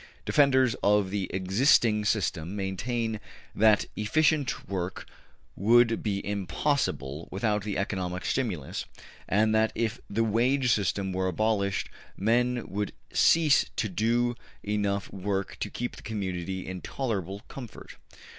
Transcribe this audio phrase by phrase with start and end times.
[0.25, 3.19] Defenders of the existing system maintain
[3.53, 5.05] that efficient work
[5.55, 8.85] would be impossible without the economic stimulus,
[9.29, 11.87] and that if the wage system were abolished
[12.17, 14.33] men would cease to do
[14.63, 17.97] enough work to keep the community in tolerable comfort.